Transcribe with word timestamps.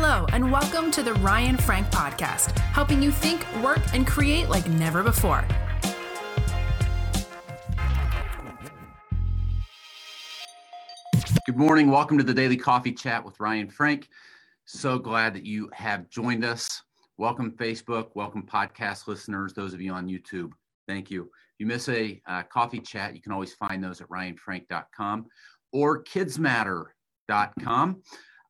Hello, 0.00 0.26
and 0.32 0.52
welcome 0.52 0.92
to 0.92 1.02
the 1.02 1.14
Ryan 1.14 1.56
Frank 1.56 1.88
Podcast, 1.88 2.56
helping 2.56 3.02
you 3.02 3.10
think, 3.10 3.44
work, 3.60 3.80
and 3.92 4.06
create 4.06 4.48
like 4.48 4.64
never 4.68 5.02
before. 5.02 5.44
Good 11.44 11.56
morning. 11.56 11.90
Welcome 11.90 12.16
to 12.16 12.22
the 12.22 12.32
Daily 12.32 12.56
Coffee 12.56 12.92
Chat 12.92 13.24
with 13.24 13.40
Ryan 13.40 13.68
Frank. 13.68 14.08
So 14.66 15.00
glad 15.00 15.34
that 15.34 15.44
you 15.44 15.68
have 15.72 16.08
joined 16.08 16.44
us. 16.44 16.80
Welcome, 17.16 17.50
Facebook. 17.50 18.10
Welcome, 18.14 18.44
podcast 18.44 19.08
listeners. 19.08 19.52
Those 19.52 19.74
of 19.74 19.80
you 19.80 19.92
on 19.92 20.06
YouTube, 20.06 20.52
thank 20.86 21.10
you. 21.10 21.24
If 21.24 21.58
you 21.58 21.66
miss 21.66 21.88
a 21.88 22.22
uh, 22.24 22.44
coffee 22.44 22.78
chat, 22.78 23.16
you 23.16 23.20
can 23.20 23.32
always 23.32 23.54
find 23.54 23.82
those 23.82 24.00
at 24.00 24.08
ryanfrank.com 24.10 25.26
or 25.72 26.04
kidsmatter.com. 26.04 28.02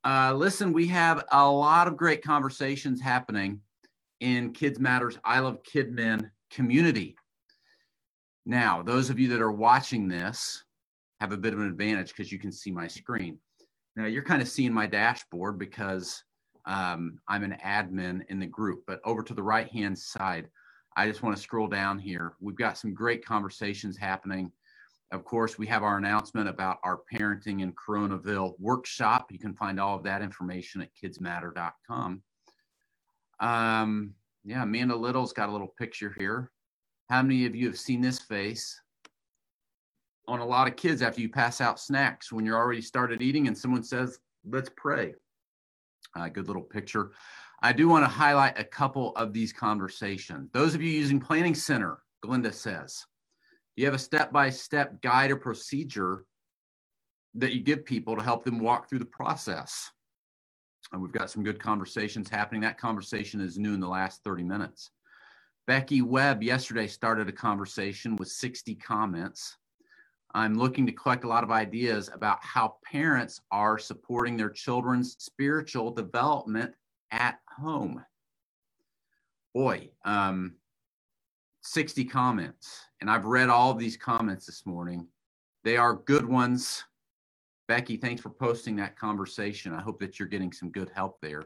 Uh, 0.05 0.33
listen, 0.33 0.73
we 0.73 0.87
have 0.87 1.25
a 1.33 1.51
lot 1.51 1.89
of 1.89 1.97
great 1.97 2.23
conversations 2.23 3.01
happening 3.01 3.61
in 4.21 4.53
Kids 4.53 4.79
Matters 4.79 5.19
I 5.25 5.41
Love 5.41 5.63
Kidmin 5.63 6.31
community. 6.51 7.17
Now, 8.47 8.83
those 8.83 9.11
of 9.11 9.19
you 9.19 9.29
that 9.29 9.41
are 9.41 9.53
watching 9.53 10.09
this 10.09 10.65
have 11.21 11.33
a 11.33 11.37
bit 11.37 11.53
of 11.53 11.59
an 11.59 11.67
advantage 11.67 12.09
because 12.09 12.31
you 12.31 12.39
can 12.39 12.53
see 12.53 12.71
my 12.71 12.87
screen. 12.87 13.39
Now, 13.97 14.07
you're 14.07 14.23
kind 14.23 14.41
of 14.41 14.49
seeing 14.49 14.73
my 14.73 14.87
dashboard 14.87 15.59
because 15.59 16.23
um, 16.65 17.19
I'm 17.27 17.43
an 17.43 17.57
admin 17.65 18.23
in 18.29 18.39
the 18.39 18.47
group, 18.47 18.85
but 18.87 19.01
over 19.05 19.23
to 19.23 19.35
the 19.35 19.43
right 19.43 19.69
hand 19.69 19.99
side, 19.99 20.49
I 20.97 21.09
just 21.09 21.23
want 21.23 21.37
to 21.37 21.43
scroll 21.43 21.67
down 21.67 21.99
here. 21.99 22.35
We've 22.41 22.57
got 22.57 22.79
some 22.79 22.95
great 22.95 23.25
conversations 23.25 23.97
happening 23.97 24.53
of 25.11 25.25
course, 25.25 25.59
we 25.59 25.67
have 25.67 25.83
our 25.83 25.97
announcement 25.97 26.49
about 26.49 26.79
our 26.85 27.01
parenting 27.13 27.63
in 27.63 27.73
Coronaville 27.73 28.55
workshop. 28.59 29.33
You 29.33 29.39
can 29.39 29.55
find 29.55 29.81
all 29.81 29.97
of 29.97 30.03
that 30.05 30.21
information 30.21 30.83
at 30.83 30.91
kidsmatter.com. 30.95 32.23
Um, 33.41 34.15
yeah, 34.45 34.63
Amanda 34.63 34.97
Little's 34.97 35.33
got 35.33 35.49
a 35.49 35.53
little 35.53 35.75
picture 35.79 36.15
here. 36.19 36.51
How 37.09 37.23
many 37.23 37.47
of 37.47 37.57
you 37.57 37.67
have 37.67 37.79
seen 37.79 38.03
this 38.03 38.19
face 38.19 38.79
on 40.27 40.41
a 40.41 40.47
lot 40.47 40.69
of 40.69 40.77
kids 40.77 41.01
after 41.01 41.23
you 41.23 41.31
pass 41.31 41.63
out 41.63 41.81
snacks 41.81 42.31
when 42.31 42.45
you're 42.45 42.59
already 42.59 42.83
started 42.83 43.23
eating 43.23 43.49
and 43.49 43.57
someone 43.57 43.83
says, 43.83 44.19
let's 44.47 44.71
pray? 44.77 45.15
Uh, 46.15 46.29
good 46.29 46.49
little 46.49 46.63
picture. 46.63 47.13
I 47.63 47.73
do 47.73 47.89
want 47.89 48.05
to 48.05 48.09
highlight 48.09 48.59
a 48.59 48.65
couple 48.65 49.17
of 49.17 49.33
these 49.33 49.55
conversations. 49.55 50.51
Those 50.53 50.75
of 50.75 50.83
you 50.83 50.91
using 50.91 51.19
Planning 51.19 51.55
Center, 51.55 51.99
Glenda 52.25 52.53
says, 52.53 53.07
you 53.79 53.85
have 53.85 53.95
a 53.95 53.99
step-by-step 53.99 55.01
guide 55.03 55.31
or 55.31 55.37
procedure 55.37 56.25
that 57.35 57.53
you 57.53 57.61
give 57.61 57.85
people 57.85 58.17
to 58.17 58.23
help 58.23 58.45
them 58.45 58.59
walk 58.59 58.89
through 58.89 58.99
the 58.99 59.05
process. 59.05 59.93
And 60.93 61.01
we've 61.01 61.13
got 61.13 61.31
some 61.31 61.45
good 61.45 61.61
conversations 61.61 62.29
happening. 62.29 62.61
That 62.63 62.77
conversation 62.77 63.41
is 63.41 63.57
new 63.57 63.75
in 63.75 63.79
the 63.79 63.87
last 63.87 64.25
30 64.25 64.43
minutes. 64.43 64.91
Becky 65.69 66.03
Webb 66.03 66.43
yesterday 66.43 66.89
started 66.89 67.29
a 67.29 67.33
conversation 67.33 68.17
with 68.17 68.27
60 68.27 68.75
comments. 68.75 69.57
I'm 70.35 70.59
looking 70.59 70.85
to 70.87 70.93
collect 70.93 71.23
a 71.23 71.29
lot 71.29 71.45
of 71.45 71.53
ideas 71.53 72.11
about 72.13 72.39
how 72.43 72.79
parents 72.85 73.41
are 73.53 73.79
supporting 73.79 74.37
their 74.37 74.51
children's 74.51 75.15
spiritual 75.21 75.93
development 75.93 76.73
at 77.13 77.39
home. 77.49 78.05
Boy, 79.55 79.91
um, 80.05 80.57
60 81.63 82.05
comments, 82.07 82.88
and 83.01 83.11
I've 83.11 83.25
read 83.25 83.49
all 83.49 83.71
of 83.71 83.79
these 83.79 83.97
comments 83.97 84.47
this 84.47 84.67
morning. 84.67 85.07
They 85.65 85.77
are 85.77 85.95
good 85.95 86.27
ones. 86.27 86.85
Becky, 87.69 87.97
thanks 87.97 88.23
for 88.23 88.31
posting 88.31 88.77
that 88.77 88.97
conversation. 88.97 89.75
I 89.75 89.81
hope 89.81 90.01
that 90.01 90.19
you're 90.19 90.29
getting 90.29 90.53
some 90.53 90.71
good 90.71 90.91
help 90.95 91.21
there. 91.21 91.45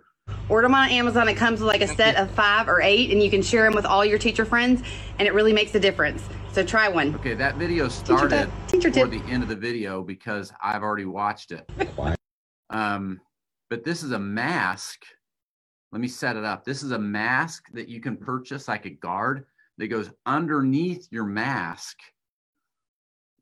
Order 0.49 0.69
them 0.69 0.75
on 0.75 0.89
Amazon. 0.91 1.29
It 1.29 1.35
comes 1.35 1.59
with 1.61 1.69
like 1.69 1.81
a 1.81 1.89
set 1.89 2.17
of 2.17 2.31
five 2.31 2.69
or 2.69 2.81
eight, 2.81 3.11
and 3.11 3.21
you 3.21 3.29
can 3.29 3.43
share 3.43 3.65
them 3.65 3.75
with 3.75 3.85
all 3.85 4.05
your 4.05 4.19
teacher 4.19 4.45
friends, 4.45 4.83
and 5.19 5.27
it 5.27 5.35
really 5.35 5.53
makes 5.53 5.75
a 5.75 5.81
difference. 5.81 6.23
So 6.53 6.65
try 6.65 6.89
one. 6.89 7.15
Okay, 7.17 7.35
that 7.35 7.57
video 7.57 7.89
started 7.89 8.49
teacher 8.69 8.91
tip. 8.91 9.11
the 9.11 9.23
end 9.29 9.43
of 9.43 9.49
the 9.49 9.57
video 9.57 10.03
because 10.03 10.53
I've 10.63 10.83
already 10.83 11.07
watched 11.07 11.51
it. 11.51 11.69
um, 12.71 13.21
but 13.69 13.83
this 13.85 14.05
is 14.05 14.13
a 14.13 14.19
mask. 14.19 15.05
Let 15.91 16.01
me 16.01 16.09
set 16.09 16.37
it 16.37 16.45
up. 16.45 16.65
This 16.65 16.85
is 16.85 16.93
a 16.93 16.99
mask 16.99 17.67
that 17.73 17.89
you 17.89 18.01
can 18.01 18.17
purchase 18.17 18.69
like 18.69 18.87
a 18.87 18.91
guard 18.91 19.47
that 19.79 19.89
goes 19.89 20.11
underneath 20.27 21.09
your 21.11 21.25
mask. 21.25 21.99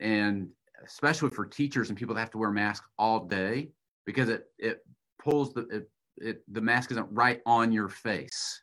And 0.00 0.48
especially 0.84 1.30
for 1.30 1.44
teachers 1.44 1.88
and 1.90 1.98
people 1.98 2.14
that 2.14 2.20
have 2.20 2.30
to 2.30 2.38
wear 2.38 2.50
masks 2.50 2.86
all 2.98 3.26
day 3.26 3.70
because 4.06 4.28
it, 4.28 4.46
it 4.58 4.84
pulls 5.22 5.52
the, 5.52 5.66
it, 5.68 5.90
it, 6.16 6.42
the 6.52 6.60
mask 6.60 6.90
isn't 6.92 7.08
right 7.10 7.40
on 7.46 7.72
your 7.72 7.88
face. 7.88 8.62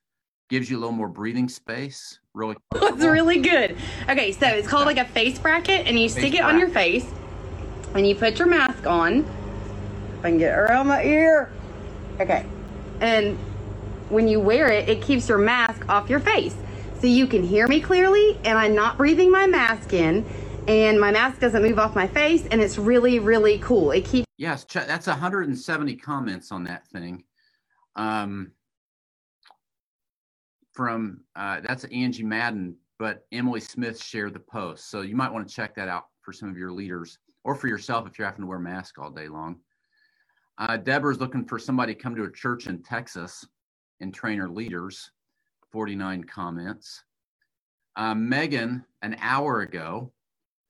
Gives 0.49 0.69
you 0.69 0.77
a 0.77 0.79
little 0.79 0.95
more 0.95 1.09
breathing 1.09 1.49
space. 1.49 2.19
Really, 2.33 2.55
it's 2.75 3.03
really 3.03 3.41
good. 3.41 3.75
Okay, 4.09 4.31
so 4.31 4.47
it's 4.47 4.67
called 4.67 4.85
like 4.85 4.97
a 4.97 5.03
face 5.03 5.37
bracket, 5.37 5.85
and 5.85 5.99
you 5.99 6.07
face 6.07 6.13
stick 6.13 6.33
it 6.35 6.37
bracket. 6.37 6.53
on 6.53 6.59
your 6.59 6.69
face, 6.69 7.05
and 7.95 8.07
you 8.07 8.15
put 8.15 8.39
your 8.39 8.47
mask 8.47 8.87
on. 8.87 9.25
If 10.19 10.25
I 10.25 10.29
can 10.29 10.37
get 10.37 10.57
around 10.57 10.87
my 10.87 11.03
ear. 11.03 11.51
Okay, 12.21 12.45
and 13.01 13.37
when 14.07 14.29
you 14.29 14.39
wear 14.39 14.71
it, 14.71 14.87
it 14.87 15.01
keeps 15.01 15.27
your 15.27 15.37
mask 15.37 15.89
off 15.89 16.09
your 16.09 16.21
face 16.21 16.55
so 16.99 17.07
you 17.07 17.27
can 17.27 17.43
hear 17.43 17.67
me 17.67 17.79
clearly 17.79 18.39
and 18.43 18.57
I'm 18.57 18.73
not 18.73 18.97
breathing 18.97 19.31
my 19.31 19.45
mask 19.45 19.93
in 19.93 20.25
and 20.67 20.99
my 20.99 21.11
mask 21.11 21.39
doesn't 21.39 21.61
move 21.61 21.77
off 21.77 21.95
my 21.95 22.07
face 22.07 22.45
and 22.49 22.59
it's 22.59 22.77
really 22.77 23.19
really 23.19 23.59
cool. 23.59 23.91
It 23.91 24.05
keeps 24.05 24.25
yes 24.37 24.63
that's 24.63 25.07
170 25.07 25.95
comments 25.97 26.51
on 26.51 26.63
that 26.63 26.87
thing. 26.87 27.23
Um 27.95 28.51
from 30.73 31.21
uh 31.35 31.61
that's 31.61 31.83
angie 31.85 32.23
madden 32.23 32.75
but 32.99 33.25
emily 33.31 33.59
smith 33.59 34.01
shared 34.01 34.33
the 34.33 34.39
post. 34.39 34.89
So 34.89 35.01
you 35.01 35.15
might 35.15 35.31
want 35.31 35.47
to 35.47 35.53
check 35.53 35.75
that 35.75 35.87
out 35.87 36.05
for 36.21 36.33
some 36.33 36.49
of 36.49 36.57
your 36.57 36.71
leaders 36.71 37.19
or 37.43 37.53
for 37.53 37.67
yourself 37.67 38.07
if 38.07 38.17
you're 38.17 38.27
having 38.27 38.41
to 38.41 38.47
wear 38.47 38.57
a 38.57 38.61
mask 38.61 38.97
all 38.97 39.11
day 39.11 39.27
long. 39.27 39.57
Uh, 40.57 40.77
deborah's 40.77 41.19
looking 41.19 41.45
for 41.45 41.59
somebody 41.59 41.93
to 41.93 41.99
come 41.99 42.15
to 42.15 42.23
a 42.23 42.31
church 42.31 42.65
in 42.65 42.81
texas 42.81 43.45
and 44.01 44.11
train 44.13 44.39
her 44.39 44.49
leaders 44.49 45.11
49 45.77 46.23
comments. 46.23 47.03
Uh, 47.95 48.15
Megan, 48.15 48.83
an 49.03 49.15
hour 49.21 49.61
ago, 49.61 50.11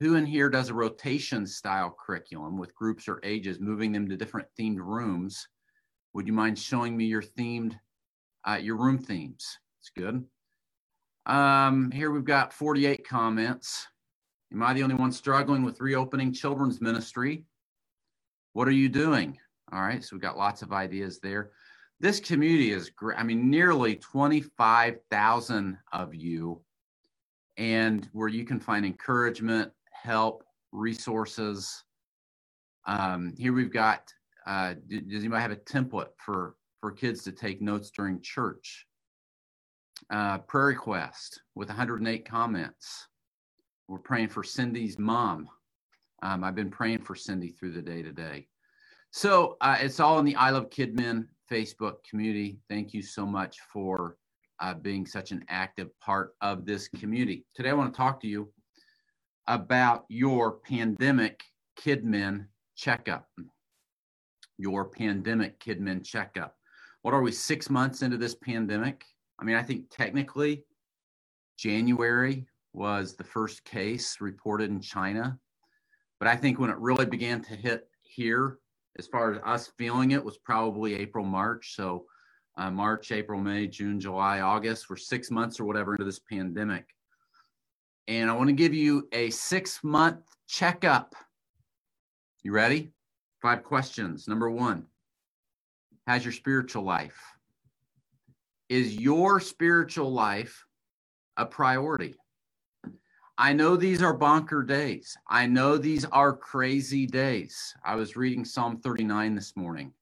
who 0.01 0.16
in 0.16 0.25
here 0.25 0.50
does 0.50 0.68
a 0.68 0.73
rotation 0.73 1.47
style 1.47 1.95
curriculum 1.97 2.57
with 2.57 2.75
groups 2.75 3.07
or 3.07 3.22
ages, 3.23 3.62
moving 3.62 3.94
them 3.94 4.09
to 4.09 4.17
different 4.17 4.50
themed 4.59 4.79
rooms? 4.79 5.47
Would 6.13 6.28
you 6.28 6.34
mind 6.34 6.59
showing 6.59 6.97
me 6.97 7.06
your 7.06 7.22
themed, 7.22 7.79
uh, 8.46 8.59
your 8.62 8.75
room 8.75 8.97
themes? 8.97 9.59
It's 9.79 9.91
good. 9.96 10.25
Um, 11.25 11.90
here 11.91 12.12
we've 12.12 12.25
got 12.25 12.51
48 12.51 13.07
comments. 13.07 13.88
Am 14.51 14.62
I 14.62 14.73
the 14.73 14.84
only 14.84 14.96
one 14.96 15.13
struggling 15.13 15.63
with 15.63 15.79
reopening 15.79 16.34
children's 16.34 16.81
ministry? 16.81 17.46
What 18.51 18.67
are 18.67 18.72
you 18.72 18.90
doing? 18.90 19.38
All 19.72 19.79
right, 19.79 20.03
so 20.03 20.17
we've 20.17 20.22
got 20.22 20.38
lots 20.38 20.63
of 20.63 20.73
ideas 20.73 21.22
there 21.22 21.51
this 22.00 22.19
community 22.19 22.72
is 22.72 22.90
great. 22.90 23.19
I 23.19 23.24
mean, 23.24 23.50
nearly 23.50 23.96
25,000 23.96 25.78
of 25.94 26.13
you, 26.13 26.62
and 27.58 28.08
where 28.13 28.28
you 28.28 28.46
can 28.46 28.59
find 28.59 28.85
encouragement, 28.85 29.72
help, 29.91 30.44
resources. 30.72 31.84
Um, 32.85 33.34
here 33.38 33.53
we've 33.53 33.74
got, 33.74 34.13
uh, 34.46 34.75
does 34.88 35.22
anybody 35.22 35.41
have 35.41 35.52
a 35.52 35.56
template 35.56 36.09
for, 36.18 36.56
for 36.80 36.91
kids 36.91 37.24
to 37.24 37.31
take 37.31 37.62
notes 37.62 37.90
during 37.90 38.22
church? 38.22 38.85
Uh, 40.12 40.38
prayer 40.40 40.68
request 40.68 41.41
with 41.56 41.68
108 41.69 42.29
comments. 42.29 43.08
We're 43.88 43.97
praying 43.97 44.29
for 44.29 44.44
Cindy's 44.44 45.00
mom. 45.00 45.50
Um, 46.22 46.44
I've 46.44 46.56
been 46.56 46.69
praying 46.69 47.00
for 47.00 47.16
Cindy 47.16 47.50
through 47.50 47.72
the 47.72 47.81
day 47.81 48.03
today. 48.03 48.47
So 49.12 49.58
uh, 49.62 49.78
it's 49.79 49.99
all 49.99 50.20
in 50.20 50.26
the 50.26 50.35
I 50.35 50.52
Love 50.52 50.70
Kidmin 50.70 51.28
Facebook 51.52 52.03
community. 52.09 52.59
Thank 52.70 52.94
you 52.94 53.02
so 53.02 53.26
much 53.26 53.58
for 53.72 54.17
uh, 54.59 54.73
being 54.73 55.05
such 55.05 55.32
an 55.32 55.46
active 55.49 55.90
part 55.99 56.35
of 56.41 56.66
this 56.66 56.88
community. 56.88 57.46
Today, 57.55 57.70
I 57.70 57.73
want 57.73 57.94
to 57.94 57.97
talk 57.97 58.20
to 58.22 58.28
you 58.28 58.52
about 59.47 60.05
your 60.09 60.53
pandemic 60.59 61.41
KidMin 61.79 62.47
checkup. 62.76 63.28
Your 64.58 64.85
pandemic 64.85 65.59
KidMin 65.59 66.03
checkup. 66.03 66.55
What 67.03 67.14
are 67.14 67.22
we, 67.22 67.32
six 67.32 67.70
months 67.70 68.02
into 68.02 68.17
this 68.17 68.35
pandemic? 68.35 69.03
I 69.40 69.44
mean, 69.46 69.55
I 69.55 69.64
think 69.64 69.85
technically 69.90 70.66
January 71.58 72.47
was 72.73 73.16
the 73.16 73.23
first 73.23 73.64
case 73.64 74.17
reported 74.20 74.70
in 74.70 74.82
China. 74.82 75.40
But 76.20 76.28
I 76.28 76.35
think 76.35 76.59
when 76.59 76.70
it 76.70 76.78
really 76.78 77.05
began 77.05 77.41
to 77.44 77.55
hit 77.55 77.88
here, 78.02 78.58
as 78.97 79.08
far 79.08 79.34
as 79.34 79.41
us 79.46 79.72
feeling 79.78 80.11
it 80.11 80.23
was 80.23 80.38
probably 80.38 80.96
April, 80.96 81.26
March. 81.26 81.76
So 81.76 82.05
uh, 82.58 82.72
March, 82.72 83.11
April, 83.11 83.40
May, 83.40 83.67
June, 83.67 83.99
July, 83.99 84.41
August. 84.41 84.90
We're 84.90 84.96
six 84.97 85.29
months 85.29 85.59
or 85.59 85.66
whatever 85.66 85.94
into 85.94 86.05
this 86.05 86.20
pandemic. 86.20 86.85
And 88.08 88.29
I 88.29 88.34
want 88.34 88.49
to 88.49 88.53
give 88.53 88.73
you 88.73 89.08
a 89.11 89.29
six 89.29 89.84
month 89.84 90.23
checkup. 90.47 91.16
You 92.44 92.52
ready? 92.53 92.91
Five 93.41 93.64
questions. 93.64 94.28
Number 94.28 94.49
one 94.49 94.85
How's 96.08 96.23
your 96.23 96.32
spiritual 96.32 96.84
life? 96.84 97.20
Is 98.70 98.96
your 98.96 99.40
spiritual 99.40 100.11
life 100.11 100.66
a 101.35 101.46
priority? 101.46 102.16
I 103.39 103.53
know 103.53 103.75
these 103.75 104.01
are 104.01 104.13
bonker 104.13 104.63
days. 104.63 105.16
I 105.29 105.45
know 105.45 105.78
these 105.78 106.05
are 106.05 106.35
crazy 106.35 107.05
days. 107.05 107.75
I 107.85 107.95
was 107.95 108.16
reading 108.16 108.43
Psalm 108.43 108.78
39 108.78 109.35
this 109.35 109.55
morning. 109.55 109.93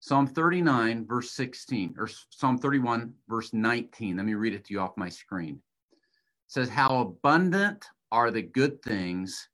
Psalm 0.00 0.26
39, 0.26 1.06
verse 1.06 1.30
16, 1.30 1.94
or 1.98 2.08
Psalm 2.28 2.58
31, 2.58 3.14
verse 3.28 3.54
19. 3.54 4.18
Let 4.18 4.26
me 4.26 4.34
read 4.34 4.52
it 4.52 4.66
to 4.66 4.74
you 4.74 4.80
off 4.80 4.96
my 4.98 5.08
screen. 5.08 5.54
It 5.54 6.52
says, 6.52 6.68
How 6.68 7.00
abundant 7.00 7.86
are 8.12 8.30
the 8.30 8.42
good 8.42 8.82
things 8.82 9.48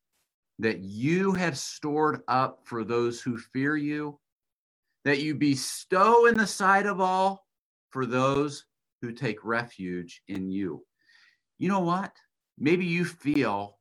that 0.59 0.81
you 0.81 1.33
have 1.33 1.57
stored 1.57 2.23
up 2.27 2.61
for 2.65 2.83
those 2.83 3.21
who 3.21 3.39
fear 3.39 3.77
you, 3.77 4.19
that 5.05 5.21
you 5.21 5.37
bestow 5.37 6.27
in 6.27 6.35
the 6.35 6.47
sight 6.47 6.87
of 6.87 7.01
all 7.01 7.47
for 7.91 8.05
those 8.05 8.65
who 9.01 9.13
take 9.13 9.45
refuge 9.45 10.23
in 10.27 10.51
you. 10.51 10.85
You 11.59 11.69
know 11.69 11.81
what? 11.81 12.13
Maybe 12.59 12.85
you 12.85 13.05
feel 13.05 13.79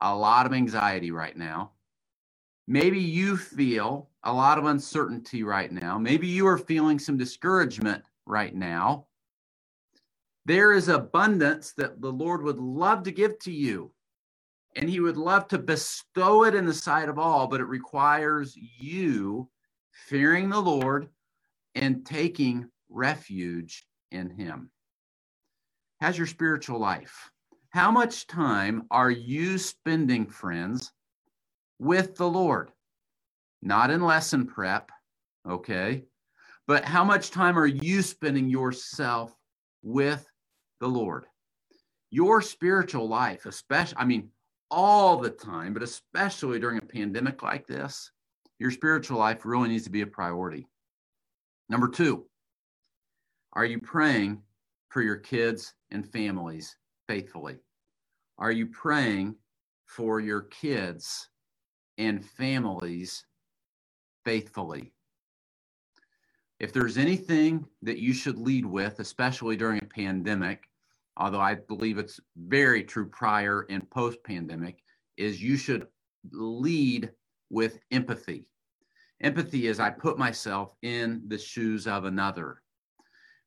a 0.00 0.14
lot 0.14 0.46
of 0.46 0.52
anxiety 0.52 1.10
right 1.10 1.36
now. 1.36 1.72
Maybe 2.66 3.00
you 3.00 3.36
feel 3.36 4.08
a 4.22 4.32
lot 4.32 4.58
of 4.58 4.64
uncertainty 4.64 5.42
right 5.42 5.70
now. 5.70 5.98
Maybe 5.98 6.26
you 6.28 6.46
are 6.46 6.58
feeling 6.58 6.98
some 6.98 7.16
discouragement 7.16 8.02
right 8.26 8.54
now. 8.54 9.06
There 10.46 10.72
is 10.72 10.88
abundance 10.88 11.72
that 11.74 12.00
the 12.00 12.12
Lord 12.12 12.42
would 12.42 12.58
love 12.58 13.02
to 13.04 13.12
give 13.12 13.38
to 13.40 13.52
you, 13.52 13.92
and 14.76 14.88
He 14.88 15.00
would 15.00 15.16
love 15.16 15.48
to 15.48 15.58
bestow 15.58 16.44
it 16.44 16.54
in 16.54 16.64
the 16.64 16.72
sight 16.74 17.08
of 17.08 17.18
all, 17.18 17.46
but 17.46 17.60
it 17.60 17.64
requires 17.64 18.56
you 18.56 19.48
fearing 19.90 20.48
the 20.48 20.60
Lord 20.60 21.08
and 21.74 22.06
taking 22.06 22.68
refuge 22.88 23.86
in 24.10 24.30
Him. 24.30 24.70
How's 26.00 26.16
your 26.16 26.26
spiritual 26.26 26.78
life? 26.78 27.30
How 27.70 27.92
much 27.92 28.26
time 28.26 28.82
are 28.90 29.12
you 29.12 29.56
spending, 29.56 30.26
friends, 30.26 30.92
with 31.78 32.16
the 32.16 32.26
Lord? 32.26 32.72
Not 33.62 33.90
in 33.90 34.02
lesson 34.02 34.46
prep, 34.46 34.90
okay? 35.48 36.02
But 36.66 36.84
how 36.84 37.04
much 37.04 37.30
time 37.30 37.56
are 37.56 37.68
you 37.68 38.02
spending 38.02 38.48
yourself 38.48 39.32
with 39.84 40.26
the 40.80 40.88
Lord? 40.88 41.26
Your 42.10 42.42
spiritual 42.42 43.08
life, 43.08 43.46
especially, 43.46 43.98
I 43.98 44.04
mean, 44.04 44.30
all 44.68 45.18
the 45.18 45.30
time, 45.30 45.72
but 45.72 45.84
especially 45.84 46.58
during 46.58 46.78
a 46.78 46.82
pandemic 46.82 47.44
like 47.44 47.68
this, 47.68 48.10
your 48.58 48.72
spiritual 48.72 49.20
life 49.20 49.44
really 49.44 49.68
needs 49.68 49.84
to 49.84 49.90
be 49.90 50.02
a 50.02 50.08
priority. 50.08 50.66
Number 51.68 51.86
two, 51.86 52.26
are 53.52 53.64
you 53.64 53.78
praying 53.78 54.42
for 54.88 55.02
your 55.02 55.16
kids 55.16 55.72
and 55.92 56.04
families 56.04 56.74
faithfully? 57.10 57.58
Are 58.38 58.52
you 58.52 58.66
praying 58.66 59.34
for 59.84 60.20
your 60.20 60.42
kids 60.42 61.28
and 61.98 62.24
families 62.24 63.26
faithfully? 64.24 64.92
If 66.60 66.72
there's 66.72 66.96
anything 66.96 67.66
that 67.82 67.98
you 67.98 68.14
should 68.14 68.38
lead 68.38 68.64
with, 68.64 69.00
especially 69.00 69.56
during 69.56 69.82
a 69.82 69.86
pandemic, 69.86 70.70
although 71.16 71.40
I 71.40 71.56
believe 71.56 71.98
it's 71.98 72.20
very 72.36 72.84
true 72.84 73.08
prior 73.08 73.66
and 73.68 73.90
post 73.90 74.18
pandemic, 74.22 74.76
is 75.16 75.42
you 75.42 75.56
should 75.56 75.88
lead 76.30 77.10
with 77.50 77.80
empathy. 77.90 78.46
Empathy 79.20 79.66
is 79.66 79.80
I 79.80 79.90
put 79.90 80.16
myself 80.16 80.76
in 80.82 81.22
the 81.26 81.38
shoes 81.38 81.88
of 81.88 82.04
another 82.04 82.62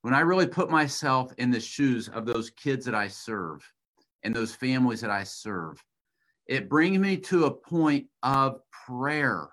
when 0.03 0.13
I 0.13 0.19
really 0.19 0.47
put 0.47 0.69
myself 0.69 1.33
in 1.38 1.50
the 1.50 1.61
shoes 1.61 2.09
of 2.09 2.25
those 2.25 2.50
kids 2.50 2.85
that 2.85 2.94
I 2.94 3.07
serve 3.07 3.65
and 4.23 4.35
those 4.35 4.53
families 4.53 5.00
that 5.00 5.09
I 5.09 5.23
serve, 5.23 5.81
it 6.45 6.67
brings 6.67 7.00
me 7.00 7.15
to 7.17 7.45
a 7.45 7.51
point 7.51 8.07
of 8.21 8.59
prayer. 8.85 9.47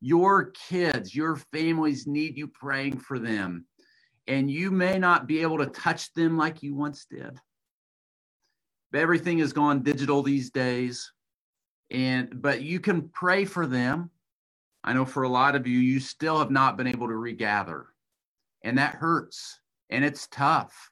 Your 0.00 0.46
kids, 0.46 1.14
your 1.14 1.36
families 1.36 2.08
need 2.08 2.36
you 2.36 2.48
praying 2.48 2.98
for 2.98 3.20
them. 3.20 3.64
And 4.26 4.50
you 4.50 4.72
may 4.72 4.98
not 4.98 5.28
be 5.28 5.42
able 5.42 5.58
to 5.58 5.66
touch 5.66 6.12
them 6.12 6.36
like 6.36 6.64
you 6.64 6.74
once 6.74 7.06
did. 7.08 7.38
Everything 8.92 9.38
has 9.38 9.52
gone 9.52 9.84
digital 9.84 10.24
these 10.24 10.50
days. 10.50 11.12
And 11.92 12.42
but 12.42 12.62
you 12.62 12.80
can 12.80 13.10
pray 13.10 13.44
for 13.44 13.68
them. 13.68 14.10
I 14.82 14.92
know 14.92 15.04
for 15.04 15.22
a 15.22 15.28
lot 15.28 15.54
of 15.54 15.68
you, 15.68 15.78
you 15.78 16.00
still 16.00 16.40
have 16.40 16.50
not 16.50 16.76
been 16.76 16.88
able 16.88 17.06
to 17.06 17.14
regather 17.14 17.86
and 18.64 18.78
that 18.78 18.94
hurts 18.94 19.60
and 19.90 20.04
it's 20.04 20.26
tough. 20.28 20.90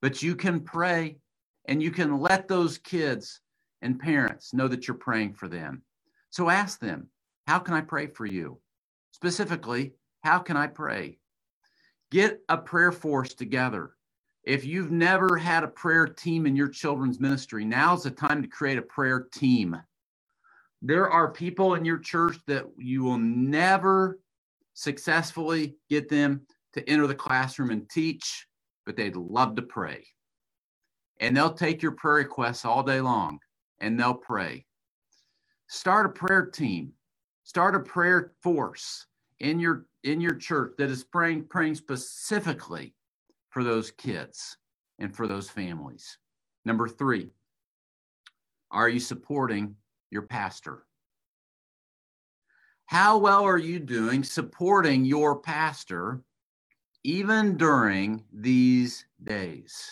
But 0.00 0.22
you 0.22 0.36
can 0.36 0.60
pray 0.60 1.18
and 1.66 1.82
you 1.82 1.90
can 1.90 2.20
let 2.20 2.48
those 2.48 2.78
kids 2.78 3.40
and 3.82 3.98
parents 3.98 4.52
know 4.54 4.68
that 4.68 4.86
you're 4.86 4.96
praying 4.96 5.34
for 5.34 5.48
them. 5.48 5.82
So 6.30 6.50
ask 6.50 6.78
them, 6.78 7.08
How 7.46 7.58
can 7.58 7.74
I 7.74 7.80
pray 7.80 8.06
for 8.06 8.26
you? 8.26 8.58
Specifically, 9.12 9.94
how 10.22 10.38
can 10.38 10.56
I 10.56 10.66
pray? 10.66 11.18
Get 12.10 12.40
a 12.48 12.56
prayer 12.56 12.92
force 12.92 13.34
together. 13.34 13.92
If 14.44 14.64
you've 14.64 14.90
never 14.90 15.36
had 15.36 15.64
a 15.64 15.68
prayer 15.68 16.06
team 16.06 16.46
in 16.46 16.56
your 16.56 16.68
children's 16.68 17.20
ministry, 17.20 17.64
now's 17.64 18.04
the 18.04 18.10
time 18.10 18.42
to 18.42 18.48
create 18.48 18.78
a 18.78 18.82
prayer 18.82 19.26
team. 19.32 19.76
There 20.80 21.10
are 21.10 21.32
people 21.32 21.74
in 21.74 21.84
your 21.84 21.98
church 21.98 22.38
that 22.46 22.64
you 22.78 23.02
will 23.02 23.18
never 23.18 24.20
successfully 24.74 25.76
get 25.90 26.08
them 26.08 26.42
to 26.78 26.88
enter 26.88 27.06
the 27.06 27.14
classroom 27.14 27.70
and 27.70 27.88
teach, 27.90 28.46
but 28.86 28.96
they'd 28.96 29.16
love 29.16 29.56
to 29.56 29.62
pray. 29.62 30.06
And 31.20 31.36
they'll 31.36 31.52
take 31.52 31.82
your 31.82 31.92
prayer 31.92 32.16
requests 32.16 32.64
all 32.64 32.82
day 32.82 33.00
long 33.00 33.40
and 33.80 33.98
they'll 33.98 34.14
pray. 34.14 34.64
Start 35.68 36.06
a 36.06 36.10
prayer 36.10 36.46
team. 36.46 36.92
Start 37.42 37.74
a 37.74 37.80
prayer 37.80 38.32
force 38.42 39.06
in 39.40 39.58
your 39.58 39.86
in 40.04 40.20
your 40.20 40.34
church 40.34 40.74
that 40.78 40.90
is 40.90 41.02
praying 41.04 41.46
praying 41.48 41.74
specifically 41.74 42.94
for 43.50 43.64
those 43.64 43.90
kids 43.90 44.56
and 44.98 45.14
for 45.14 45.26
those 45.26 45.50
families. 45.50 46.18
Number 46.64 46.88
3. 46.88 47.30
Are 48.70 48.88
you 48.88 49.00
supporting 49.00 49.74
your 50.10 50.22
pastor? 50.22 50.84
How 52.86 53.18
well 53.18 53.44
are 53.44 53.58
you 53.58 53.80
doing 53.80 54.22
supporting 54.22 55.04
your 55.04 55.40
pastor 55.40 56.22
even 57.08 57.56
during 57.56 58.22
these 58.34 59.06
days. 59.24 59.90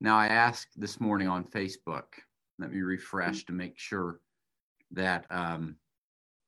Now, 0.00 0.16
I 0.16 0.28
asked 0.28 0.68
this 0.74 1.02
morning 1.02 1.28
on 1.28 1.44
Facebook, 1.44 2.04
let 2.58 2.72
me 2.72 2.80
refresh 2.80 3.44
to 3.44 3.52
make 3.52 3.78
sure 3.78 4.20
that 4.92 5.26
um, 5.28 5.76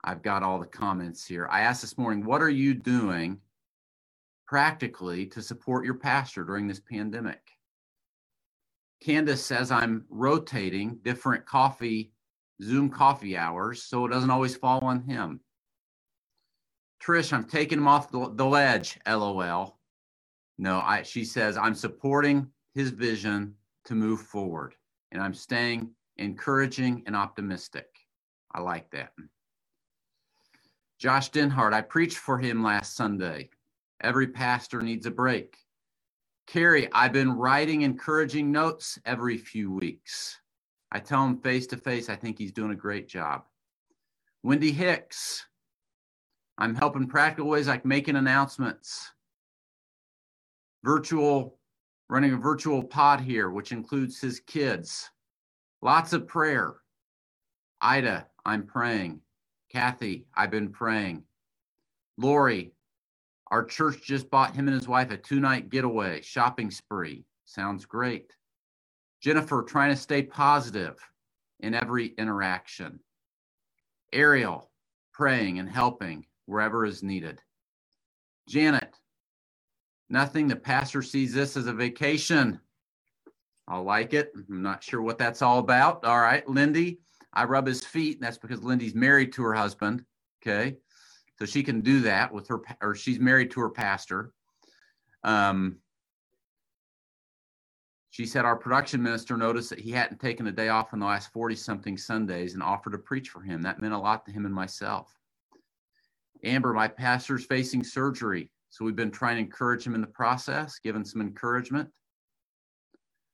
I've 0.02 0.22
got 0.22 0.42
all 0.42 0.58
the 0.58 0.64
comments 0.64 1.26
here. 1.26 1.46
I 1.50 1.60
asked 1.60 1.82
this 1.82 1.98
morning, 1.98 2.24
what 2.24 2.40
are 2.40 2.48
you 2.48 2.72
doing 2.72 3.38
practically 4.46 5.26
to 5.26 5.42
support 5.42 5.84
your 5.84 5.96
pastor 5.96 6.42
during 6.42 6.66
this 6.66 6.80
pandemic? 6.80 7.42
Candace 9.02 9.44
says 9.44 9.70
I'm 9.70 10.06
rotating 10.08 11.00
different 11.02 11.44
coffee, 11.44 12.12
Zoom 12.62 12.88
coffee 12.88 13.36
hours, 13.36 13.82
so 13.82 14.06
it 14.06 14.08
doesn't 14.08 14.30
always 14.30 14.56
fall 14.56 14.80
on 14.80 15.02
him. 15.02 15.38
Trish, 17.02 17.32
I'm 17.32 17.44
taking 17.44 17.78
him 17.78 17.88
off 17.88 18.10
the, 18.10 18.30
the 18.34 18.44
ledge. 18.44 18.98
LOL. 19.06 19.78
No, 20.58 20.80
I, 20.80 21.02
she 21.02 21.24
says, 21.24 21.56
I'm 21.56 21.74
supporting 21.74 22.46
his 22.74 22.90
vision 22.90 23.54
to 23.86 23.94
move 23.94 24.20
forward 24.20 24.74
and 25.12 25.22
I'm 25.22 25.34
staying 25.34 25.90
encouraging 26.18 27.02
and 27.06 27.16
optimistic. 27.16 27.86
I 28.52 28.60
like 28.60 28.90
that. 28.90 29.12
Josh 30.98 31.30
Denhart, 31.30 31.72
I 31.72 31.80
preached 31.80 32.18
for 32.18 32.38
him 32.38 32.62
last 32.62 32.94
Sunday. 32.94 33.48
Every 34.02 34.26
pastor 34.26 34.82
needs 34.82 35.06
a 35.06 35.10
break. 35.10 35.56
Carrie, 36.46 36.92
I've 36.92 37.12
been 37.12 37.32
writing 37.32 37.82
encouraging 37.82 38.52
notes 38.52 38.98
every 39.06 39.38
few 39.38 39.72
weeks. 39.72 40.38
I 40.92 40.98
tell 40.98 41.24
him 41.24 41.38
face 41.38 41.66
to 41.68 41.76
face, 41.76 42.10
I 42.10 42.16
think 42.16 42.36
he's 42.38 42.52
doing 42.52 42.72
a 42.72 42.76
great 42.76 43.08
job. 43.08 43.44
Wendy 44.42 44.72
Hicks, 44.72 45.46
I'm 46.60 46.74
helping 46.74 47.06
practical 47.06 47.48
ways 47.48 47.68
like 47.68 47.86
making 47.86 48.16
announcements, 48.16 49.12
virtual, 50.84 51.56
running 52.10 52.34
a 52.34 52.36
virtual 52.36 52.82
pod 52.82 53.20
here, 53.20 53.48
which 53.48 53.72
includes 53.72 54.20
his 54.20 54.40
kids. 54.40 55.08
Lots 55.80 56.12
of 56.12 56.28
prayer. 56.28 56.74
Ida, 57.80 58.26
I'm 58.44 58.66
praying. 58.66 59.22
Kathy, 59.72 60.26
I've 60.34 60.50
been 60.50 60.68
praying. 60.68 61.22
Lori, 62.18 62.74
our 63.50 63.64
church 63.64 64.02
just 64.04 64.30
bought 64.30 64.54
him 64.54 64.68
and 64.68 64.76
his 64.78 64.86
wife 64.86 65.10
a 65.10 65.16
two 65.16 65.40
night 65.40 65.70
getaway 65.70 66.20
shopping 66.20 66.70
spree. 66.70 67.24
Sounds 67.46 67.86
great. 67.86 68.34
Jennifer, 69.22 69.62
trying 69.62 69.94
to 69.94 70.00
stay 70.00 70.22
positive 70.22 70.98
in 71.60 71.72
every 71.72 72.08
interaction. 72.18 73.00
Ariel, 74.12 74.70
praying 75.12 75.58
and 75.58 75.68
helping 75.68 76.26
wherever 76.50 76.84
is 76.84 77.02
needed. 77.02 77.40
Janet, 78.48 78.96
nothing. 80.08 80.48
The 80.48 80.56
pastor 80.56 81.00
sees 81.00 81.32
this 81.32 81.56
as 81.56 81.68
a 81.68 81.72
vacation. 81.72 82.60
I 83.68 83.78
like 83.78 84.12
it. 84.14 84.32
I'm 84.50 84.62
not 84.62 84.82
sure 84.82 85.00
what 85.00 85.16
that's 85.16 85.42
all 85.42 85.60
about. 85.60 86.04
All 86.04 86.20
right. 86.20 86.46
Lindy, 86.48 86.98
I 87.32 87.44
rub 87.44 87.68
his 87.68 87.84
feet. 87.84 88.16
And 88.16 88.24
that's 88.24 88.38
because 88.38 88.64
Lindy's 88.64 88.96
married 88.96 89.32
to 89.34 89.42
her 89.44 89.54
husband. 89.54 90.04
Okay. 90.42 90.76
So 91.38 91.46
she 91.46 91.62
can 91.62 91.80
do 91.80 92.00
that 92.00 92.32
with 92.32 92.48
her, 92.48 92.60
or 92.82 92.96
she's 92.96 93.20
married 93.20 93.52
to 93.52 93.60
her 93.60 93.70
pastor. 93.70 94.32
Um, 95.22 95.76
she 98.10 98.26
said 98.26 98.44
our 98.44 98.56
production 98.56 99.00
minister 99.00 99.36
noticed 99.36 99.70
that 99.70 99.78
he 99.78 99.92
hadn't 99.92 100.18
taken 100.20 100.48
a 100.48 100.52
day 100.52 100.68
off 100.68 100.92
in 100.92 100.98
the 100.98 101.06
last 101.06 101.32
40 101.32 101.54
something 101.54 101.96
Sundays 101.96 102.54
and 102.54 102.62
offered 102.62 102.90
to 102.90 102.98
preach 102.98 103.28
for 103.28 103.40
him. 103.40 103.62
That 103.62 103.80
meant 103.80 103.94
a 103.94 103.98
lot 103.98 104.26
to 104.26 104.32
him 104.32 104.46
and 104.46 104.54
myself. 104.54 105.19
Amber, 106.44 106.72
my 106.72 106.88
pastor's 106.88 107.44
facing 107.44 107.84
surgery. 107.84 108.50
So 108.70 108.84
we've 108.84 108.96
been 108.96 109.10
trying 109.10 109.36
to 109.36 109.42
encourage 109.42 109.86
him 109.86 109.94
in 109.94 110.00
the 110.00 110.06
process, 110.06 110.78
giving 110.82 111.04
some 111.04 111.20
encouragement. 111.20 111.88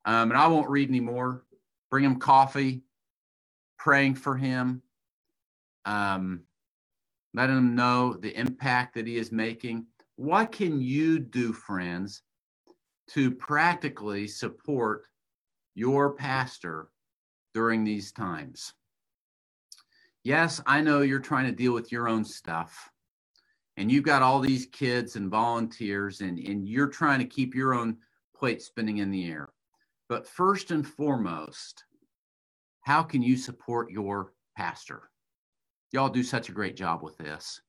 Um, 0.04 0.30
and 0.30 0.38
I 0.38 0.46
won't 0.46 0.70
read 0.70 0.88
anymore. 0.88 1.44
Bring 1.90 2.04
him 2.04 2.18
coffee, 2.18 2.82
praying 3.78 4.14
for 4.14 4.36
him, 4.36 4.82
um, 5.84 6.42
letting 7.34 7.56
him 7.56 7.74
know 7.74 8.14
the 8.14 8.36
impact 8.36 8.94
that 8.94 9.06
he 9.06 9.16
is 9.16 9.30
making. 9.30 9.86
What 10.16 10.52
can 10.52 10.80
you 10.80 11.18
do, 11.18 11.52
friends, 11.52 12.22
to 13.10 13.30
practically 13.30 14.26
support 14.26 15.04
your 15.74 16.14
pastor 16.14 16.88
during 17.54 17.84
these 17.84 18.10
times. 18.10 18.72
Yes, 20.24 20.60
I 20.66 20.80
know 20.80 21.02
you're 21.02 21.20
trying 21.20 21.46
to 21.46 21.52
deal 21.52 21.72
with 21.72 21.92
your 21.92 22.08
own 22.08 22.24
stuff 22.24 22.90
and 23.76 23.90
you've 23.90 24.04
got 24.04 24.22
all 24.22 24.40
these 24.40 24.66
kids 24.66 25.16
and 25.16 25.30
volunteers 25.30 26.20
and, 26.20 26.38
and 26.38 26.66
you're 26.66 26.88
trying 26.88 27.18
to 27.18 27.26
keep 27.26 27.54
your 27.54 27.74
own 27.74 27.96
plate 28.34 28.62
spinning 28.62 28.98
in 28.98 29.10
the 29.10 29.28
air. 29.28 29.50
But 30.08 30.26
first 30.26 30.70
and 30.70 30.86
foremost, 30.86 31.84
how 32.82 33.02
can 33.02 33.22
you 33.22 33.36
support 33.36 33.90
your 33.90 34.32
pastor? 34.56 35.10
Y'all 35.92 36.08
do 36.08 36.22
such 36.22 36.48
a 36.48 36.52
great 36.52 36.76
job 36.76 37.02
with 37.02 37.16
this. 37.18 37.60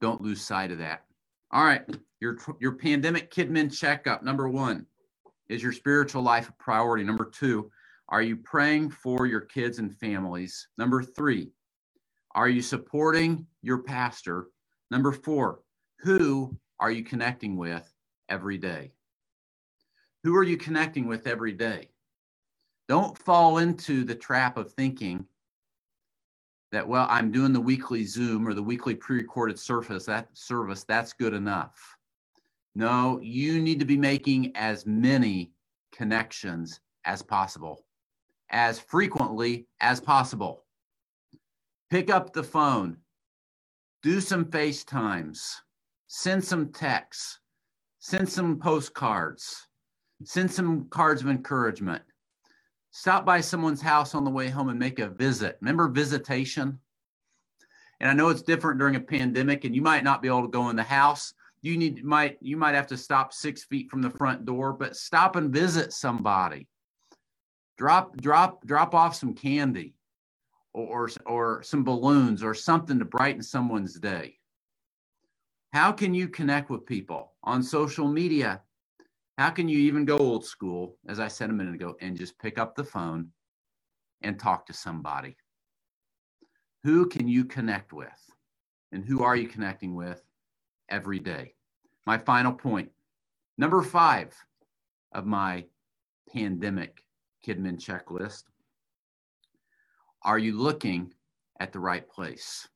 Don't 0.00 0.20
lose 0.20 0.40
sight 0.40 0.70
of 0.70 0.78
that. 0.78 1.04
All 1.50 1.64
right, 1.64 1.82
your 2.20 2.36
your 2.60 2.72
pandemic 2.72 3.32
kidmin 3.32 3.72
checkup. 3.76 4.22
Number 4.22 4.48
one, 4.48 4.86
is 5.48 5.62
your 5.62 5.72
spiritual 5.72 6.22
life 6.22 6.48
a 6.48 6.52
priority? 6.52 7.04
Number 7.04 7.24
two, 7.24 7.70
are 8.08 8.22
you 8.22 8.36
praying 8.36 8.90
for 8.90 9.26
your 9.26 9.40
kids 9.40 9.78
and 9.78 9.96
families? 9.96 10.68
Number 10.76 11.02
three, 11.02 11.50
are 12.34 12.48
you 12.48 12.60
supporting 12.60 13.46
your 13.62 13.78
pastor? 13.78 14.48
Number 14.90 15.12
four, 15.12 15.60
who 16.00 16.56
are 16.80 16.90
you 16.90 17.04
connecting 17.04 17.56
with 17.56 17.92
every 18.28 18.58
day? 18.58 18.92
Who 20.24 20.36
are 20.36 20.44
you 20.44 20.56
connecting 20.56 21.06
with 21.06 21.26
every 21.26 21.52
day? 21.52 21.90
Don't 22.88 23.16
fall 23.18 23.58
into 23.58 24.04
the 24.04 24.14
trap 24.14 24.56
of 24.56 24.72
thinking 24.72 25.26
that 26.70 26.86
well 26.86 27.06
i'm 27.08 27.30
doing 27.30 27.52
the 27.52 27.60
weekly 27.60 28.04
zoom 28.04 28.46
or 28.46 28.54
the 28.54 28.62
weekly 28.62 28.94
pre-recorded 28.94 29.58
service 29.58 30.04
that 30.04 30.28
service 30.34 30.84
that's 30.84 31.12
good 31.12 31.34
enough 31.34 31.96
no 32.74 33.18
you 33.22 33.60
need 33.60 33.78
to 33.78 33.86
be 33.86 33.96
making 33.96 34.52
as 34.54 34.86
many 34.86 35.50
connections 35.92 36.80
as 37.04 37.22
possible 37.22 37.84
as 38.50 38.78
frequently 38.78 39.66
as 39.80 40.00
possible 40.00 40.64
pick 41.90 42.10
up 42.10 42.32
the 42.32 42.42
phone 42.42 42.96
do 44.02 44.20
some 44.20 44.50
facetimes 44.50 45.62
send 46.06 46.42
some 46.42 46.72
texts 46.72 47.40
send 47.98 48.28
some 48.28 48.58
postcards 48.58 49.68
send 50.24 50.50
some 50.50 50.88
cards 50.90 51.22
of 51.22 51.28
encouragement 51.28 52.02
stop 52.90 53.24
by 53.24 53.40
someone's 53.40 53.80
house 53.80 54.14
on 54.14 54.24
the 54.24 54.30
way 54.30 54.48
home 54.48 54.68
and 54.68 54.78
make 54.78 54.98
a 54.98 55.08
visit. 55.08 55.56
Remember 55.60 55.88
visitation? 55.88 56.78
And 58.00 58.10
I 58.10 58.12
know 58.12 58.28
it's 58.28 58.42
different 58.42 58.78
during 58.78 58.96
a 58.96 59.00
pandemic, 59.00 59.64
and 59.64 59.74
you 59.74 59.82
might 59.82 60.04
not 60.04 60.22
be 60.22 60.28
able 60.28 60.42
to 60.42 60.48
go 60.48 60.70
in 60.70 60.76
the 60.76 60.82
house. 60.82 61.34
You 61.62 61.76
need 61.76 62.04
might 62.04 62.38
you 62.40 62.56
might 62.56 62.76
have 62.76 62.86
to 62.88 62.96
stop 62.96 63.32
six 63.32 63.64
feet 63.64 63.90
from 63.90 64.02
the 64.02 64.10
front 64.10 64.44
door, 64.44 64.72
but 64.72 64.96
stop 64.96 65.34
and 65.34 65.52
visit 65.52 65.92
somebody. 65.92 66.68
Drop 67.76 68.16
drop 68.16 68.64
drop 68.64 68.94
off 68.94 69.16
some 69.16 69.34
candy, 69.34 69.94
or 70.84 71.10
or, 71.26 71.62
some 71.62 71.84
balloons, 71.84 72.42
or 72.42 72.54
something 72.54 72.98
to 72.98 73.04
brighten 73.04 73.42
someone's 73.42 73.98
day. 73.98 74.38
How 75.72 75.92
can 75.92 76.14
you 76.14 76.28
connect 76.28 76.70
with 76.70 76.86
people 76.86 77.32
on 77.42 77.62
social 77.62 78.08
media? 78.08 78.62
How 79.36 79.50
can 79.50 79.68
you 79.68 79.78
even 79.78 80.04
go 80.04 80.18
old 80.18 80.44
school, 80.44 80.96
as 81.08 81.20
I 81.20 81.28
said 81.28 81.50
a 81.50 81.52
minute 81.52 81.74
ago, 81.74 81.96
and 82.00 82.16
just 82.16 82.38
pick 82.38 82.58
up 82.58 82.74
the 82.74 82.84
phone 82.84 83.28
and 84.22 84.38
talk 84.38 84.66
to 84.66 84.72
somebody? 84.72 85.36
Who 86.84 87.06
can 87.06 87.28
you 87.28 87.44
connect 87.44 87.92
with? 87.92 88.08
And 88.92 89.04
who 89.04 89.22
are 89.22 89.36
you 89.36 89.46
connecting 89.46 89.94
with 89.94 90.22
every 90.88 91.18
day? 91.18 91.54
My 92.06 92.16
final 92.18 92.52
point, 92.52 92.90
number 93.58 93.82
five 93.82 94.34
of 95.12 95.26
my 95.26 95.66
pandemic 96.32 97.04
Kidmin 97.46 97.78
checklist. 97.78 98.44
Are 100.22 100.38
you 100.38 100.58
looking 100.58 101.14
at 101.60 101.72
the 101.72 101.80
right 101.80 102.08
place? 102.08 102.68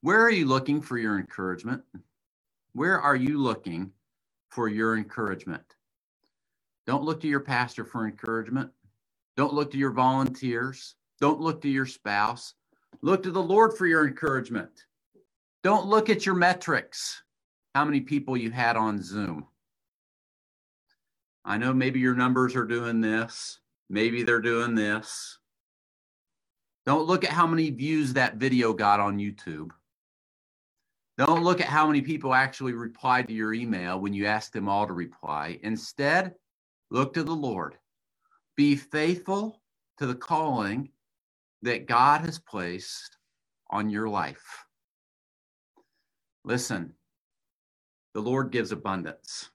Where 0.00 0.20
are 0.20 0.30
you 0.30 0.46
looking 0.46 0.80
for 0.80 0.98
your 0.98 1.18
encouragement? 1.18 1.82
Where 2.72 3.00
are 3.00 3.16
you 3.16 3.38
looking 3.38 3.92
for 4.56 4.68
your 4.68 4.96
encouragement. 4.96 5.62
Don't 6.86 7.04
look 7.04 7.20
to 7.20 7.28
your 7.28 7.40
pastor 7.40 7.84
for 7.84 8.06
encouragement. 8.06 8.70
Don't 9.36 9.52
look 9.52 9.70
to 9.72 9.78
your 9.78 9.90
volunteers. 9.90 10.94
Don't 11.20 11.40
look 11.40 11.60
to 11.60 11.68
your 11.68 11.84
spouse. 11.84 12.54
Look 13.02 13.22
to 13.24 13.30
the 13.30 13.42
Lord 13.42 13.76
for 13.76 13.86
your 13.86 14.06
encouragement. 14.06 14.70
Don't 15.62 15.86
look 15.86 16.08
at 16.08 16.24
your 16.24 16.36
metrics, 16.36 17.22
how 17.74 17.84
many 17.84 18.00
people 18.00 18.36
you 18.36 18.50
had 18.50 18.76
on 18.76 19.02
Zoom. 19.02 19.46
I 21.44 21.58
know 21.58 21.74
maybe 21.74 22.00
your 22.00 22.14
numbers 22.14 22.56
are 22.56 22.64
doing 22.64 23.02
this, 23.02 23.60
maybe 23.90 24.22
they're 24.22 24.40
doing 24.40 24.74
this. 24.74 25.35
Don't 26.86 27.06
look 27.06 27.24
at 27.24 27.30
how 27.30 27.46
many 27.48 27.70
views 27.70 28.12
that 28.12 28.36
video 28.36 28.72
got 28.72 29.00
on 29.00 29.18
YouTube. 29.18 29.70
Don't 31.18 31.42
look 31.42 31.60
at 31.60 31.66
how 31.66 31.86
many 31.86 32.00
people 32.00 32.32
actually 32.32 32.74
replied 32.74 33.26
to 33.26 33.34
your 33.34 33.52
email 33.52 33.98
when 33.98 34.12
you 34.12 34.26
asked 34.26 34.52
them 34.52 34.68
all 34.68 34.86
to 34.86 34.92
reply. 34.92 35.58
Instead, 35.62 36.34
look 36.90 37.12
to 37.14 37.24
the 37.24 37.34
Lord. 37.34 37.76
Be 38.56 38.76
faithful 38.76 39.60
to 39.98 40.06
the 40.06 40.14
calling 40.14 40.90
that 41.62 41.86
God 41.86 42.20
has 42.20 42.38
placed 42.38 43.16
on 43.70 43.90
your 43.90 44.08
life. 44.08 44.64
Listen, 46.44 46.92
the 48.14 48.20
Lord 48.20 48.52
gives 48.52 48.70
abundance. 48.70 49.50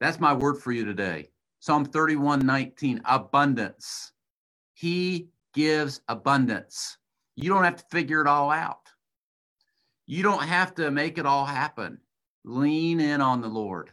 That's 0.00 0.20
my 0.20 0.32
word 0.32 0.58
for 0.58 0.72
you 0.72 0.86
today. 0.86 1.28
Psalm 1.58 1.84
31 1.84 2.46
19, 2.46 3.02
abundance. 3.04 4.12
He 4.72 5.28
gives 5.54 6.00
abundance. 6.08 6.96
You 7.36 7.50
don't 7.50 7.64
have 7.64 7.76
to 7.76 7.84
figure 7.90 8.20
it 8.20 8.26
all 8.26 8.50
out. 8.50 8.88
You 10.06 10.22
don't 10.22 10.42
have 10.42 10.74
to 10.76 10.90
make 10.90 11.18
it 11.18 11.26
all 11.26 11.44
happen. 11.44 11.98
Lean 12.44 13.00
in 13.00 13.20
on 13.20 13.40
the 13.40 13.48
Lord. 13.48 13.90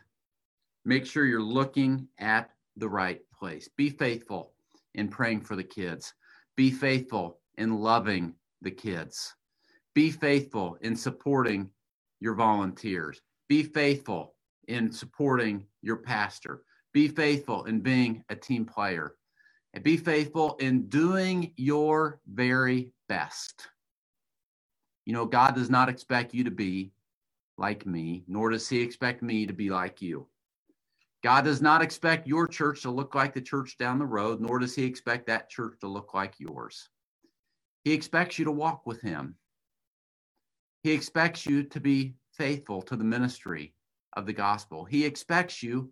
Make 0.86 1.06
sure 1.06 1.26
you're 1.26 1.42
looking 1.42 2.08
at 2.18 2.50
the 2.78 2.90
right 2.90 3.22
place. 3.38 3.70
Be 3.78 3.90
faithful 3.90 4.54
in 4.96 5.10
praying 5.10 5.42
for 5.42 5.56
the 5.56 5.64
kids. 5.64 6.14
Be 6.56 6.72
faithful 6.72 7.40
in 7.58 7.82
loving 7.82 8.34
the 8.62 8.72
kids. 8.72 9.36
Be 9.94 10.12
faithful 10.12 10.78
in 10.82 10.96
supporting 10.96 11.70
your 12.20 12.36
volunteers. 12.36 13.22
Be 13.50 13.64
faithful 13.64 14.36
in 14.68 14.92
supporting 14.92 15.66
your 15.82 15.98
pastor. 15.98 16.64
Be 16.94 17.08
faithful 17.08 17.66
in 17.66 17.82
being 17.82 18.24
a 18.30 18.36
team 18.36 18.66
player. 18.66 19.17
And 19.77 19.84
be 19.84 19.96
faithful 19.96 20.55
in 20.55 20.88
doing 20.89 21.53
your 21.55 22.19
very 22.25 22.93
best. 23.07 23.67
You 25.05 25.13
know, 25.13 25.27
God 25.27 25.53
does 25.53 25.69
not 25.69 25.88
expect 25.88 26.34
you 26.34 26.43
to 26.46 26.50
be 26.50 26.93
like 27.60 27.86
me, 27.86 28.24
nor 28.27 28.50
does 28.50 28.67
he 28.67 28.81
expect 28.81 29.22
me 29.22 29.46
to 29.46 29.53
be 29.53 29.69
like 29.69 30.01
you. 30.01 30.25
God 31.24 31.46
does 31.46 31.62
not 31.62 31.84
expect 31.84 32.25
your 32.25 32.48
church 32.48 32.81
to 32.81 32.89
look 32.89 33.13
like 33.13 33.36
the 33.36 33.41
church 33.41 33.77
down 33.77 34.00
the 34.00 34.05
road, 34.07 34.41
nor 34.41 34.57
does 34.57 34.74
he 34.74 34.84
expect 34.84 35.27
that 35.27 35.48
church 35.48 35.75
to 35.81 35.88
look 35.88 36.15
like 36.15 36.39
yours. 36.39 36.89
He 37.84 37.93
expects 37.93 38.39
you 38.39 38.46
to 38.46 38.51
walk 38.51 38.88
with 38.88 39.00
him. 39.01 39.36
He 40.81 40.91
expects 40.91 41.46
you 41.46 41.62
to 41.62 41.79
be 41.79 42.15
faithful 42.31 42.81
to 42.81 42.96
the 42.96 43.03
ministry 43.03 43.75
of 44.13 44.25
the 44.25 44.34
gospel. 44.34 44.86
He 44.86 45.05
expects 45.05 45.62
you 45.62 45.91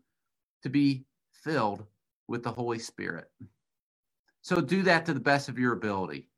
to 0.63 0.71
be 0.71 1.05
filled 1.43 1.85
with 2.27 2.41
the 2.41 2.51
Holy 2.51 2.79
Spirit. 2.79 3.29
So 4.45 4.61
do 4.61 4.83
that 4.83 5.07
to 5.07 5.13
the 5.15 5.19
best 5.19 5.49
of 5.49 5.57
your 5.57 5.73
ability. 5.73 6.29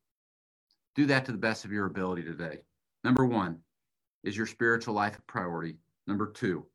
Do 0.95 1.07
that 1.07 1.25
to 1.25 1.33
the 1.33 1.37
best 1.37 1.65
of 1.65 1.73
your 1.73 1.87
ability 1.87 2.23
today. 2.23 2.59
Number 3.03 3.25
one, 3.25 3.59
Is 4.23 4.37
your 4.37 4.45
spiritual 4.45 4.93
life 4.93 5.17
a 5.17 5.21
priority? 5.23 5.75
Number 6.07 6.27
two, 6.31 6.65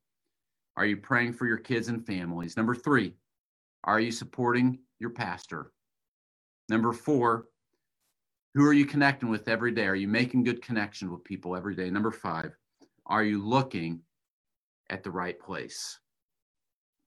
are 0.77 0.85
you 0.85 0.99
praying 0.99 1.33
for 1.33 1.47
your 1.47 1.57
kids 1.57 1.89
and 1.89 2.05
families? 2.07 2.55
Number 2.55 2.75
three, 2.75 3.15
are 3.85 3.99
you 3.99 4.13
supporting 4.13 4.79
your 4.99 5.09
pastor? 5.09 5.73
Number 6.69 6.93
four, 6.93 7.47
who 8.55 8.67
are 8.67 8.75
you 8.75 8.85
connecting 8.85 9.31
with 9.31 9.49
every 9.49 9.73
day? 9.73 9.87
Are 9.87 9.95
you 9.95 10.09
making 10.09 10.45
good 10.45 10.61
connections 10.61 11.11
with 11.11 11.25
people 11.25 11.57
every 11.57 11.75
day? 11.75 11.89
Number 11.89 12.11
five, 12.11 12.55
are 13.07 13.25
you 13.25 13.43
looking 13.43 14.01
at 14.91 15.03
the 15.03 15.11
right 15.11 15.41
place? 15.41 15.99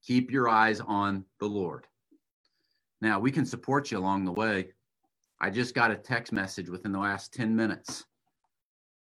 Keep 0.03 0.31
your 0.31 0.49
eyes 0.49 0.81
on 0.81 1.25
the 1.39 1.45
Lord. 1.47 1.85
Now, 3.01 3.19
we 3.19 3.31
can 3.31 3.45
support 3.45 3.91
you 3.91 3.97
along 3.97 4.25
the 4.25 4.31
way. 4.31 4.69
I 5.39 5.49
just 5.49 5.75
got 5.75 5.91
a 5.91 5.95
text 5.95 6.31
message 6.31 6.69
within 6.69 6.91
the 6.91 6.99
last 6.99 7.33
10 7.33 7.55
minutes 7.55 8.05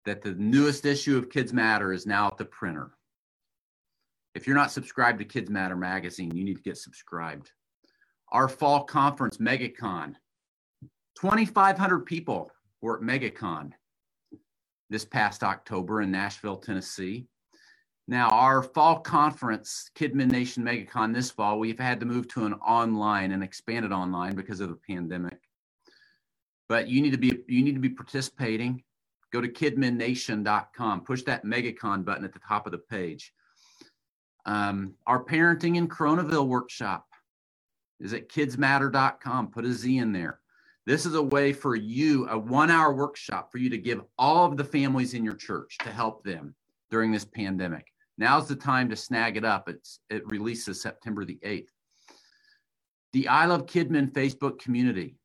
that 0.05 0.23
the 0.23 0.35
newest 0.35 0.87
issue 0.87 1.19
of 1.19 1.31
Kids 1.31 1.53
Matter 1.53 1.93
is 1.93 2.07
now 2.07 2.29
at 2.29 2.39
the 2.39 2.45
printer. 2.45 2.93
If 4.35 4.47
you're 4.47 4.57
not 4.57 4.71
subscribed 4.71 5.19
to 5.19 5.25
Kids 5.25 5.51
Matter 5.51 5.77
magazine, 5.77 6.35
you 6.35 6.45
need 6.45 6.57
to 6.57 6.63
get 6.63 6.79
subscribed. 6.79 7.51
Our 8.33 8.49
fall 8.49 8.85
conference, 8.85 9.39
MegaCon, 9.39 10.15
2,500 11.21 12.07
people 12.07 12.51
were 12.81 12.97
at 12.97 13.03
MegaCon 13.03 13.73
this 14.89 15.05
past 15.05 15.43
October 15.43 16.01
in 16.03 16.11
Nashville, 16.11 16.57
Tennessee. 16.57 17.27
Now, 18.11 18.29
our 18.31 18.65
fall 18.65 18.99
conference, 18.99 19.89
Kidmin 19.95 20.33
Nation 20.33 20.65
MegaCon 20.65 21.15
this 21.15 21.31
fall, 21.31 21.61
we've 21.61 21.79
had 21.79 22.01
to 22.01 22.07
move 22.07 22.27
to 22.31 22.45
an 22.45 22.55
online 22.55 23.31
and 23.31 23.41
expanded 23.41 23.93
online 23.93 24.35
because 24.35 24.59
of 24.59 24.69
the 24.69 24.75
pandemic. 24.75 25.39
But 26.69 26.89
you 26.89 27.03
need 27.03 27.13
to 27.13 27.19
be 27.19 27.39
you 27.47 27.63
need 27.63 27.75
to 27.75 27.81
be 27.81 27.89
participating. 27.89 28.83
Go 29.33 29.41
to 29.41 29.47
kidminnation.com. 29.47 31.03
Push 31.03 31.23
that 31.23 31.45
MegaCon 31.45 32.05
button 32.05 32.25
at 32.25 32.33
the 32.33 32.41
top 32.41 32.67
of 32.67 32.73
the 32.73 32.79
page. 32.79 33.33
Um, 34.45 34.95
our 35.07 35.25
parenting 35.25 35.77
in 35.77 35.87
Coronaville 35.87 36.49
workshop 36.49 37.07
is 38.01 38.13
at 38.13 38.29
kidsmatter.com. 38.29 39.53
Put 39.53 39.65
a 39.65 39.73
Z 39.73 39.99
in 39.99 40.11
there. 40.11 40.41
This 40.85 41.07
is 41.07 41.15
a 41.15 41.23
way 41.23 41.53
for 41.53 41.77
you, 41.77 42.27
a 42.29 42.37
one 42.37 42.73
hour 42.73 42.93
workshop 42.93 43.53
for 43.53 43.59
you 43.59 43.71
to 43.71 43.79
give 43.79 44.03
all 44.19 44.47
of 44.47 44.57
the 44.57 44.65
families 44.65 45.15
in 45.15 45.25
your 45.25 45.37
church 45.37 45.79
to 45.85 45.93
help 45.93 46.25
them 46.25 46.57
during 46.91 47.13
this 47.13 47.25
pandemic. 47.25 47.87
Now's 48.21 48.47
the 48.47 48.55
time 48.55 48.89
to 48.91 48.97
snag 48.97 49.39
it 49.39 49.47
up. 49.47 49.71
It's, 49.71 50.01
it 50.11 50.23
releases 50.27 50.83
September 50.83 51.25
the 51.25 51.39
8th. 51.43 51.71
The 53.15 53.29
I 53.29 53.47
Love 53.47 53.65
Kidmin 53.65 54.13
Facebook 54.13 54.61
community. 54.61 55.17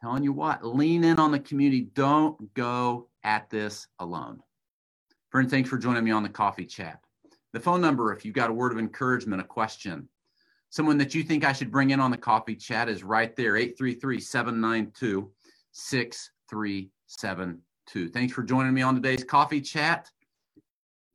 Telling 0.00 0.22
you 0.22 0.32
what, 0.32 0.64
lean 0.64 1.02
in 1.02 1.18
on 1.18 1.32
the 1.32 1.40
community. 1.40 1.88
Don't 1.94 2.54
go 2.54 3.08
at 3.24 3.50
this 3.50 3.88
alone. 3.98 4.38
Friend, 5.30 5.50
thanks 5.50 5.68
for 5.68 5.78
joining 5.78 6.04
me 6.04 6.12
on 6.12 6.22
the 6.22 6.28
coffee 6.28 6.64
chat. 6.64 7.00
The 7.52 7.58
phone 7.58 7.80
number, 7.80 8.12
if 8.12 8.24
you've 8.24 8.36
got 8.36 8.50
a 8.50 8.54
word 8.54 8.70
of 8.70 8.78
encouragement, 8.78 9.42
a 9.42 9.44
question, 9.44 10.08
someone 10.70 10.98
that 10.98 11.12
you 11.12 11.24
think 11.24 11.44
I 11.44 11.52
should 11.52 11.72
bring 11.72 11.90
in 11.90 11.98
on 11.98 12.12
the 12.12 12.16
coffee 12.16 12.54
chat 12.54 12.88
is 12.88 13.02
right 13.02 13.34
there 13.34 13.56
833 13.56 14.20
792 14.20 15.28
6372. 15.72 18.10
Thanks 18.10 18.32
for 18.32 18.44
joining 18.44 18.74
me 18.74 18.82
on 18.82 18.94
today's 18.94 19.24
coffee 19.24 19.60
chat. 19.60 20.08